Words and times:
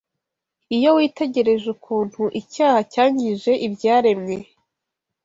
Iyo 0.75 0.89
witegereje 0.97 1.65
ukuntu 1.75 2.21
icyaha 2.41 2.79
cyangije 2.93 3.51
ibyaremwe 3.67 4.35